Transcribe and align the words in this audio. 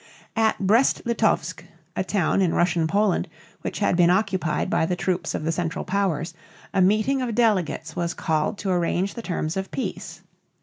At 0.35 0.57
Brest 0.57 1.03
Litovsk, 1.05 1.63
a 1.95 2.03
town 2.03 2.41
in 2.41 2.55
Russian 2.55 2.87
Poland 2.87 3.29
which 3.61 3.77
had 3.77 3.95
been 3.95 4.09
occupied 4.09 4.67
by 4.67 4.83
the 4.87 4.95
troops 4.95 5.35
of 5.35 5.43
the 5.43 5.51
Central 5.51 5.85
Powers, 5.85 6.33
a 6.73 6.81
meeting 6.81 7.21
of 7.21 7.35
delegates 7.35 7.95
was 7.95 8.15
called 8.15 8.57
to 8.57 8.71
arrange 8.71 9.13
the 9.13 9.21
terms 9.21 9.55
of 9.55 9.69
peace. 9.69 10.21